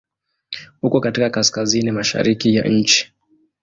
Uko 0.81 0.99
katika 0.99 1.29
Kaskazini 1.29 1.91
mashariki 1.91 2.55
ya 2.55 2.63
nchi. 2.67 3.13